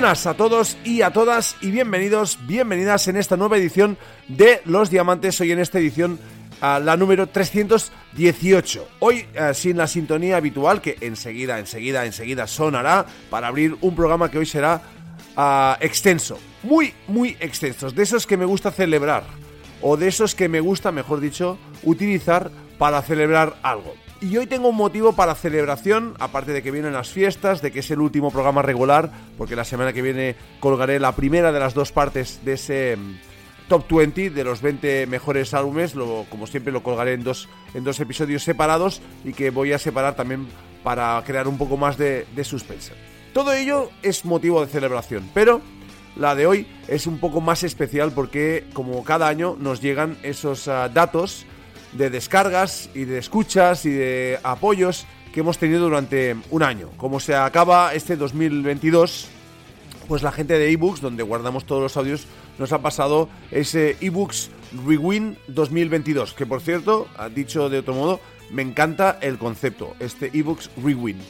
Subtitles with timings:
[0.00, 3.98] buenas a todos y a todas y bienvenidos, bienvenidas en esta nueva edición
[4.28, 6.18] de Los Diamantes, hoy en esta edición
[6.62, 8.88] la número 318.
[9.00, 14.30] Hoy eh, sin la sintonía habitual que enseguida, enseguida, enseguida sonará para abrir un programa
[14.30, 14.80] que hoy será
[15.36, 19.24] ah, extenso, muy, muy extenso, de esos que me gusta celebrar
[19.82, 23.94] o de esos que me gusta, mejor dicho, utilizar para celebrar algo.
[24.22, 27.78] Y hoy tengo un motivo para celebración, aparte de que vienen las fiestas, de que
[27.78, 31.72] es el último programa regular, porque la semana que viene colgaré la primera de las
[31.72, 33.14] dos partes de ese mm,
[33.68, 37.82] top 20 de los 20 mejores álbumes, lo, como siempre lo colgaré en dos, en
[37.82, 40.48] dos episodios separados y que voy a separar también
[40.82, 42.92] para crear un poco más de, suspense.
[43.32, 45.62] Todo ello es motivo de celebración, pero
[46.16, 50.68] la de hoy es un poco más especial porque como cada año nos llegan esos
[50.68, 51.46] ah, datos
[51.92, 56.90] de descargas y de escuchas y de apoyos que hemos tenido durante un año.
[56.96, 59.28] Como se acaba este 2022,
[60.08, 62.26] pues la gente de ebooks, donde guardamos todos los audios,
[62.58, 64.50] nos ha pasado ese ebooks
[64.86, 70.70] Rewind 2022, que por cierto, dicho de otro modo, me encanta el concepto, este ebooks
[70.82, 71.22] Rewind.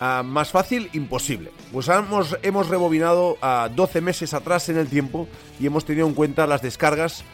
[0.00, 1.50] Ah, más fácil, imposible.
[1.72, 5.26] Pues hemos, hemos rebobinado a 12 meses atrás en el tiempo
[5.58, 7.24] y hemos tenido en cuenta las descargas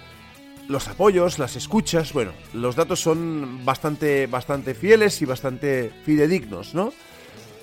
[0.69, 6.93] los apoyos, las escuchas, bueno, los datos son bastante, bastante fieles y bastante fidedignos, ¿no?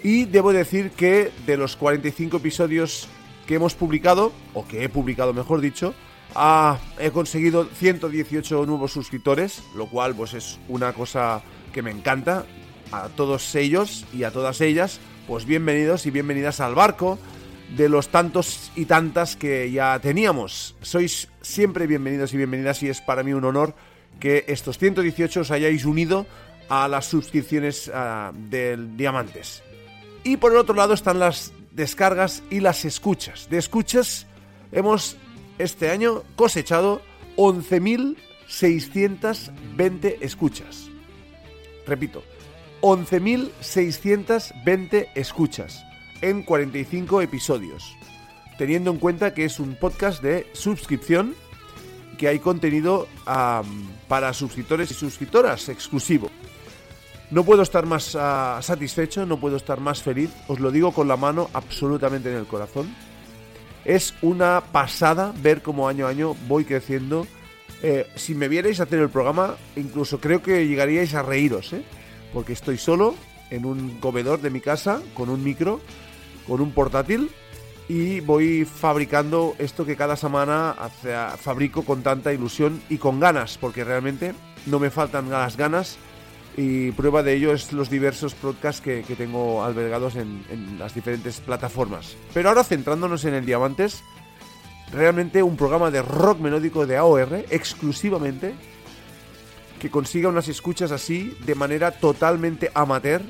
[0.03, 3.08] Y debo decir que de los 45 episodios
[3.45, 5.93] que hemos publicado, o que he publicado mejor dicho,
[6.99, 11.41] he conseguido 118 nuevos suscriptores, lo cual pues es una cosa
[11.73, 12.45] que me encanta.
[12.91, 17.17] A todos ellos y a todas ellas, pues bienvenidos y bienvenidas al barco
[17.75, 20.75] de los tantos y tantas que ya teníamos.
[20.81, 23.73] Sois siempre bienvenidos y bienvenidas y es para mí un honor
[24.19, 26.27] que estos 118 os hayáis unido
[26.69, 29.64] a las suscripciones uh, del Diamantes.
[30.23, 33.49] Y por el otro lado están las descargas y las escuchas.
[33.49, 34.27] De escuchas
[34.71, 35.17] hemos
[35.58, 37.02] este año cosechado
[37.38, 40.92] 11.620 escuchas.
[41.88, 42.23] Repito,
[42.82, 45.83] 11.620 escuchas
[46.21, 47.98] en 45 episodios,
[48.58, 51.36] teniendo en cuenta que es un podcast de suscripción,
[52.17, 53.08] que hay contenido
[54.08, 56.30] para suscriptores y suscriptoras exclusivo.
[57.32, 61.08] No puedo estar más ah, satisfecho, no puedo estar más feliz, os lo digo con
[61.08, 62.93] la mano absolutamente en el corazón.
[63.86, 67.26] Es una pasada ver cómo año a año voy creciendo.
[67.82, 71.83] Eh, si me vierais hacer el programa, incluso creo que llegaríais a reíros, ¿eh?
[72.33, 73.15] porque estoy solo
[73.49, 75.80] en un comedor de mi casa con un micro
[76.47, 77.29] con un portátil
[77.87, 80.75] y voy fabricando esto que cada semana
[81.37, 84.33] fabrico con tanta ilusión y con ganas, porque realmente
[84.65, 85.97] no me faltan las ganas
[86.55, 91.39] y prueba de ello es los diversos podcasts que, tengo albergados en, en, las diferentes
[91.39, 92.15] plataformas.
[92.33, 94.03] Pero ahora centrándonos en el Diamantes,
[94.93, 98.53] realmente un programa de rock melódico de AOR exclusivamente
[99.79, 103.21] que consiga unas escuchas así de manera totalmente amateur,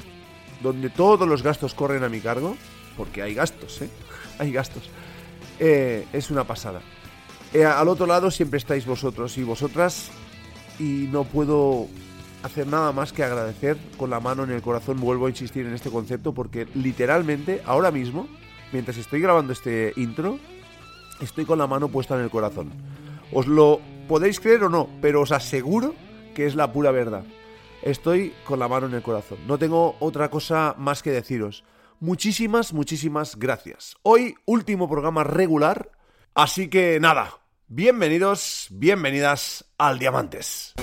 [0.62, 2.58] donde todos los gastos corren a mi cargo
[2.98, 3.90] porque hay gastos, ¿eh?
[4.40, 4.90] Hay gastos.
[5.60, 6.82] Eh, es una pasada.
[7.54, 10.10] Eh, al otro lado siempre estáis vosotros y vosotras
[10.80, 11.88] y no puedo
[12.44, 15.74] hacer nada más que agradecer con la mano en el corazón, vuelvo a insistir en
[15.74, 18.28] este concepto porque literalmente ahora mismo,
[18.72, 20.40] mientras estoy grabando este intro,
[21.20, 22.72] estoy con la mano puesta en el corazón.
[23.32, 25.94] Os lo podéis creer o no, pero os aseguro
[26.34, 27.24] que es la pura verdad.
[27.82, 29.40] Estoy con la mano en el corazón.
[29.48, 31.64] No tengo otra cosa más que deciros.
[32.02, 33.96] Muchísimas, muchísimas gracias.
[34.02, 35.92] Hoy último programa regular,
[36.34, 37.32] así que nada,
[37.68, 40.74] bienvenidos, bienvenidas al Diamantes.